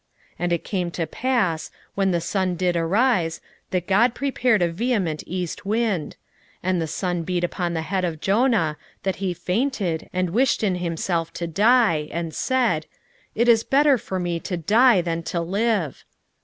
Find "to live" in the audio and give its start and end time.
15.29-16.03